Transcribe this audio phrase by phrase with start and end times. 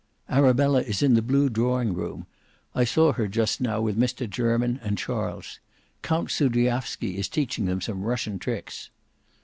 [0.29, 2.25] "Arabella is in the blue drawing room.
[2.73, 5.59] I saw her just now with Mr Jermyn and Charles.
[6.01, 8.89] Count Soudriaffsky is teaching them some Russian tricks."